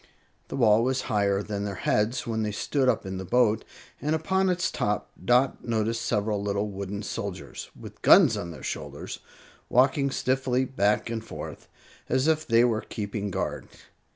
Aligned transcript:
The 0.47 0.55
wall 0.55 0.83
was 0.83 1.01
higher 1.01 1.43
than 1.43 1.63
their 1.63 1.75
heads 1.75 2.25
when 2.25 2.41
they 2.41 2.51
stood 2.51 2.89
up 2.89 3.05
in 3.05 3.17
the 3.19 3.23
boat, 3.23 3.63
and 4.01 4.15
upon 4.15 4.49
its 4.49 4.71
top 4.71 5.11
Dot 5.23 5.63
noticed 5.63 6.01
several 6.01 6.41
little 6.41 6.67
wooden 6.69 7.03
soldiers, 7.03 7.69
with 7.79 8.01
guns 8.01 8.35
on 8.35 8.49
their 8.49 8.63
shoulders, 8.63 9.19
walking 9.69 10.09
stiffly 10.09 10.65
back 10.65 11.11
and 11.11 11.23
forth, 11.23 11.67
as 12.09 12.27
if 12.27 12.47
they 12.47 12.63
were 12.63 12.81
keeping 12.81 13.29
guard. 13.29 13.67